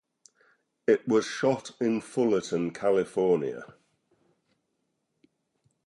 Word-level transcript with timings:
It 0.87 1.07
was 1.07 1.27
shot 1.27 1.73
in 1.79 2.01
Fullerton, 2.01 2.71
California. 2.73 3.63